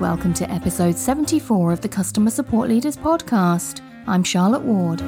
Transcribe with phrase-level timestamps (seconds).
[0.00, 3.82] welcome to episode 74 of the Customer Support Leaders Podcast.
[4.06, 5.00] I'm Charlotte Ward.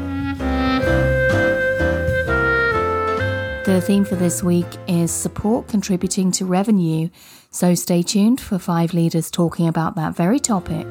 [3.65, 7.09] The theme for this week is support contributing to revenue,
[7.51, 10.87] so stay tuned for five leaders talking about that very topic.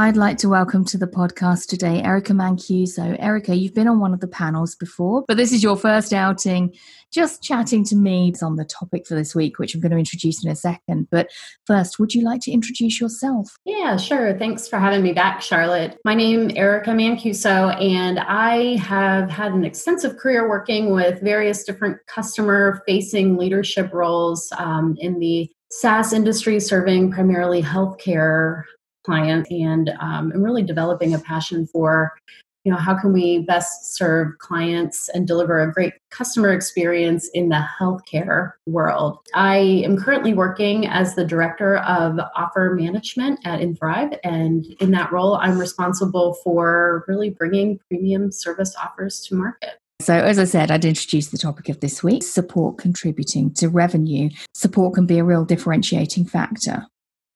[0.00, 3.14] I'd like to welcome to the podcast today Erica Mancuso.
[3.18, 6.74] Erica, you've been on one of the panels before, but this is your first outing
[7.12, 10.42] just chatting to me on the topic for this week, which I'm going to introduce
[10.42, 11.08] in a second.
[11.10, 11.28] But
[11.66, 13.58] first, would you like to introduce yourself?
[13.66, 14.38] Yeah, sure.
[14.38, 15.98] Thanks for having me back, Charlotte.
[16.06, 21.62] My name is Erica Mancuso, and I have had an extensive career working with various
[21.62, 28.62] different customer facing leadership roles um, in the SaaS industry, serving primarily healthcare
[29.04, 32.12] clients and um, I'm really developing a passion for
[32.64, 37.48] you know how can we best serve clients and deliver a great customer experience in
[37.48, 39.18] the healthcare world.
[39.34, 45.10] I am currently working as the director of offer management at nThrive and in that
[45.10, 49.78] role i'm responsible for really bringing premium service offers to market.
[50.02, 54.30] So, as I said, I'd introduce the topic of this week support contributing to revenue.
[54.54, 56.86] Support can be a real differentiating factor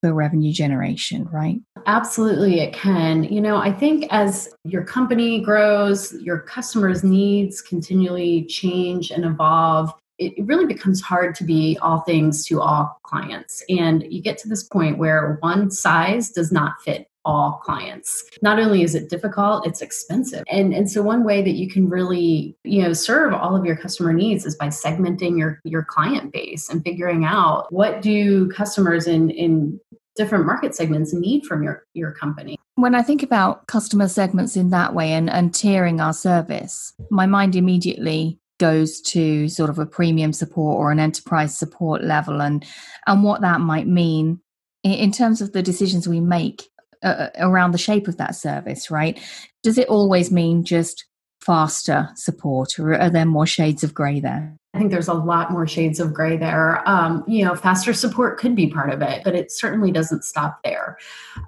[0.04, 1.60] the revenue generation, right?
[1.86, 3.24] Absolutely, it can.
[3.24, 9.90] You know, I think as your company grows, your customers' needs continually change and evolve.
[10.18, 13.64] It really becomes hard to be all things to all clients.
[13.70, 18.24] And you get to this point where one size does not fit all clients.
[18.42, 20.44] Not only is it difficult, it's expensive.
[20.48, 23.76] And and so one way that you can really, you know, serve all of your
[23.76, 29.06] customer needs is by segmenting your your client base and figuring out what do customers
[29.06, 29.80] in in
[30.16, 32.58] different market segments need from your your company.
[32.76, 37.26] When I think about customer segments in that way and and tiering our service, my
[37.26, 42.64] mind immediately goes to sort of a premium support or an enterprise support level and
[43.06, 44.40] and what that might mean
[44.84, 46.68] in, in terms of the decisions we make
[47.02, 49.20] uh, uh, around the shape of that service, right?
[49.62, 51.04] Does it always mean just
[51.40, 54.56] faster support, or are there more shades of grey there?
[54.74, 56.86] I think there's a lot more shades of gray there.
[56.88, 60.58] Um, you know, faster support could be part of it, but it certainly doesn't stop
[60.64, 60.98] there.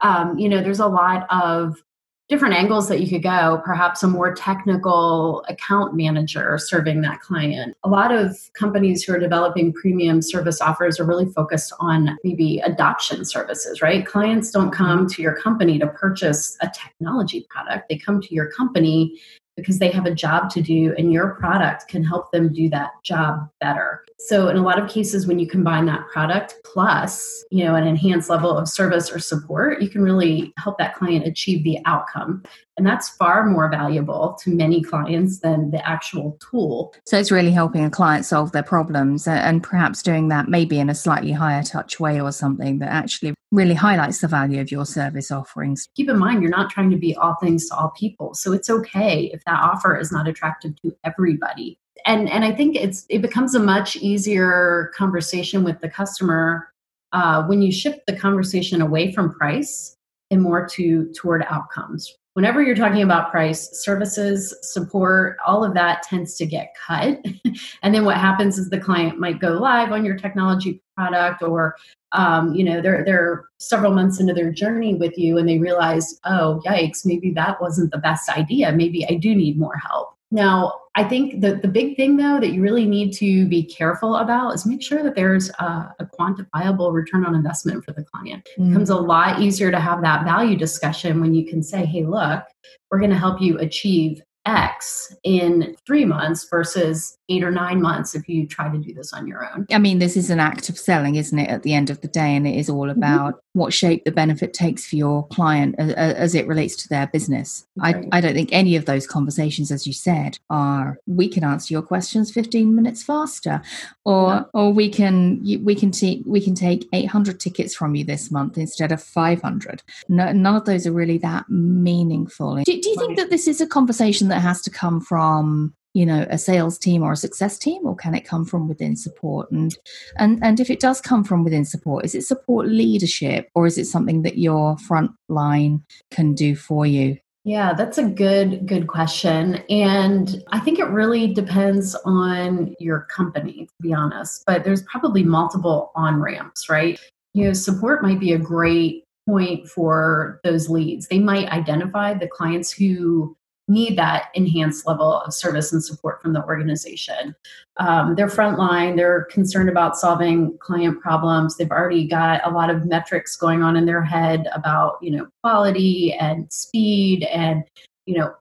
[0.00, 1.82] Um, you know, there's a lot of
[2.28, 7.76] different angles that you could go, perhaps a more technical account manager serving that client.
[7.84, 12.58] A lot of companies who are developing premium service offers are really focused on maybe
[12.64, 14.04] adoption services, right?
[14.04, 18.50] Clients don't come to your company to purchase a technology product, they come to your
[18.50, 19.20] company
[19.56, 22.90] because they have a job to do and your product can help them do that
[23.02, 24.04] job better.
[24.18, 27.86] So in a lot of cases when you combine that product plus, you know, an
[27.86, 32.42] enhanced level of service or support, you can really help that client achieve the outcome.
[32.76, 36.94] And that's far more valuable to many clients than the actual tool.
[37.06, 40.90] So it's really helping a client solve their problems and perhaps doing that maybe in
[40.90, 44.84] a slightly higher touch way or something that actually really highlights the value of your
[44.84, 45.88] service offerings.
[45.94, 48.34] Keep in mind, you're not trying to be all things to all people.
[48.34, 51.78] So it's okay if that offer is not attractive to everybody.
[52.04, 56.68] And, and I think it's it becomes a much easier conversation with the customer
[57.12, 59.96] uh, when you shift the conversation away from price
[60.30, 62.12] and more to toward outcomes.
[62.34, 67.18] Whenever you're talking about price, services, support, all of that tends to get cut.
[67.82, 71.76] and then what happens is the client might go live on your technology product or
[72.12, 76.20] um, you know they're they're several months into their journey with you and they realize
[76.24, 78.70] oh yikes maybe that wasn't the best idea.
[78.72, 80.14] Maybe i do need more help.
[80.30, 84.16] Now i think the, the big thing though that you really need to be careful
[84.16, 88.48] about is make sure that there's a, a quantifiable return on investment for the client
[88.58, 88.66] mm.
[88.66, 92.04] it becomes a lot easier to have that value discussion when you can say hey
[92.04, 92.42] look
[92.90, 98.14] we're going to help you achieve X in three months versus eight or nine months
[98.14, 99.66] if you try to do this on your own.
[99.70, 102.08] I mean, this is an act of selling, isn't it, at the end of the
[102.08, 102.36] day?
[102.36, 102.98] And it is all mm-hmm.
[102.98, 103.58] about mm-hmm.
[103.58, 107.66] what shape the benefit takes for your client as, as it relates to their business.
[107.76, 107.96] Right.
[108.12, 111.74] I, I don't think any of those conversations, as you said, are we can answer
[111.74, 113.60] your questions 15 minutes faster,
[114.04, 114.42] or yeah.
[114.54, 118.56] or we can we can t- we can take 800 tickets from you this month
[118.56, 119.82] instead of 500.
[120.08, 122.56] No, none of those are really that meaningful.
[122.56, 126.04] Do, do you think that this is a conversation that has to come from you
[126.04, 129.50] know a sales team or a success team or can it come from within support?
[129.50, 129.74] And
[130.16, 133.78] and and if it does come from within support is it support leadership or is
[133.78, 137.16] it something that your front line can do for you?
[137.44, 139.54] Yeah that's a good good question.
[139.70, 144.44] And i think it really depends on your company to be honest.
[144.46, 147.00] But there's probably multiple on ramps right?
[147.32, 151.08] You know support might be a great point for those leads.
[151.08, 153.34] They might identify the clients who
[153.68, 157.34] need that enhanced level of service and support from the organization.
[157.78, 161.56] Um, they're frontline, they're concerned about solving client problems.
[161.56, 165.26] They've already got a lot of metrics going on in their head about, you know,
[165.42, 167.64] quality and speed and,
[168.06, 168.34] you know,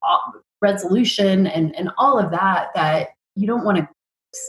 [0.61, 3.87] resolution and, and all of that, that you don't want to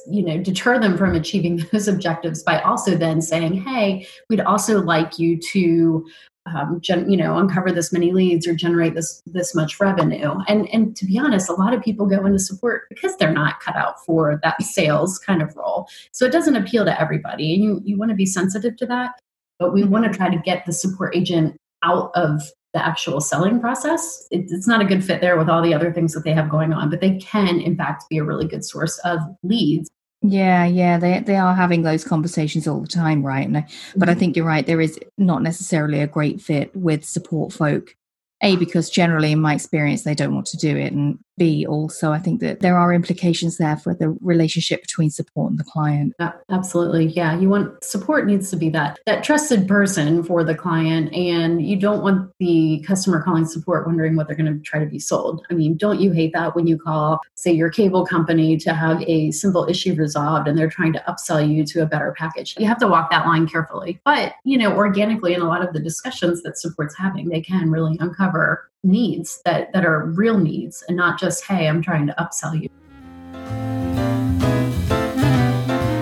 [0.08, 4.82] you know deter them from achieving those objectives by also then saying hey we'd also
[4.82, 6.04] like you to
[6.54, 10.34] um, gen, you know uncover this many leads or generate this this much revenue.
[10.48, 13.60] And and to be honest a lot of people go into support because they're not
[13.60, 15.88] cut out for that sales kind of role.
[16.12, 17.54] So it doesn't appeal to everybody.
[17.54, 19.20] And you you want to be sensitive to that
[19.58, 22.42] but we want to try to get the support agent out of
[22.74, 24.26] the actual selling process.
[24.30, 26.50] It, it's not a good fit there with all the other things that they have
[26.50, 29.90] going on but they can in fact be a really good source of leads
[30.30, 33.46] yeah, yeah, they they are having those conversations all the time, right?
[33.46, 34.20] And I, but I mm-hmm.
[34.20, 34.66] think you're right.
[34.66, 37.94] There is not necessarily a great fit with support folk
[38.42, 40.92] a, because generally, in my experience, they don't want to do it.
[40.92, 45.50] And B, also, I think that there are implications there for the relationship between support
[45.50, 46.14] and the client.
[46.50, 47.06] Absolutely.
[47.06, 47.38] Yeah.
[47.38, 51.14] You want support needs to be that, that trusted person for the client.
[51.14, 54.86] And you don't want the customer calling support wondering what they're going to try to
[54.86, 55.44] be sold.
[55.50, 59.02] I mean, don't you hate that when you call, say, your cable company to have
[59.06, 62.54] a simple issue resolved and they're trying to upsell you to a better package?
[62.58, 64.00] You have to walk that line carefully.
[64.04, 67.70] But, you know, organically in a lot of the discussions that support's having, they can
[67.70, 72.14] really uncover needs that, that are real needs and not just, hey, I'm trying to
[72.14, 72.68] upsell you.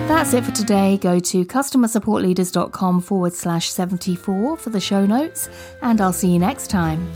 [0.07, 0.97] That's it for today.
[0.97, 5.49] Go to customersupportleaders.com forward slash 74 for the show notes,
[5.81, 7.11] and I'll see you next time.